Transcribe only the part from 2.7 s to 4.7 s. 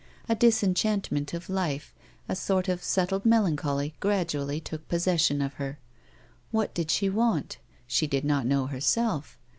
settled melancholy gradually